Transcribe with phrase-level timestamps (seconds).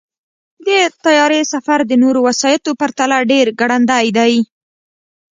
[0.65, 0.69] د
[1.03, 4.33] طیارې سفر د نورو وسایطو پرتله ډېر ګړندی دی.